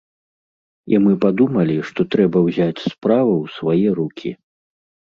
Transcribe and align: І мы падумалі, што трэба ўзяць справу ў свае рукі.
І 0.93 1.01
мы 1.03 1.13
падумалі, 1.25 1.77
што 1.91 2.01
трэба 2.17 2.37
ўзяць 2.49 2.85
справу 2.91 3.33
ў 3.43 3.57
свае 3.61 3.89
рукі. 4.05 4.39